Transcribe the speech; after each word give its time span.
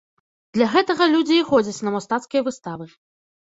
Для 0.57 0.67
гэтага 0.75 1.07
людзі 1.15 1.37
і 1.41 1.43
ходзяць 1.51 1.83
на 1.89 1.93
мастацкія 1.97 2.41
выставы. 2.49 2.89